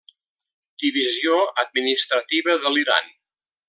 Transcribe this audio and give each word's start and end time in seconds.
Divisió 0.85 1.37
administrativa 1.67 2.61
de 2.67 2.77
l'Iran. 2.77 3.17